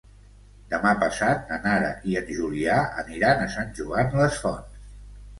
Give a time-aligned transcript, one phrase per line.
[0.69, 4.81] Demà passat na Nara i en Julià aniran a Sant Joan les Fonts.